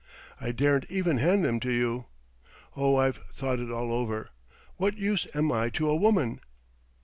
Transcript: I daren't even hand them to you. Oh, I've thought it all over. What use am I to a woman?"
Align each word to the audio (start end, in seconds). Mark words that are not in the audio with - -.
I 0.39 0.51
daren't 0.51 0.89
even 0.89 1.19
hand 1.19 1.45
them 1.45 1.59
to 1.59 1.71
you. 1.71 2.07
Oh, 2.75 2.95
I've 2.95 3.17
thought 3.35 3.59
it 3.59 3.69
all 3.69 3.93
over. 3.93 4.31
What 4.77 4.97
use 4.97 5.27
am 5.35 5.51
I 5.51 5.69
to 5.69 5.87
a 5.87 5.95
woman?" 5.95 6.41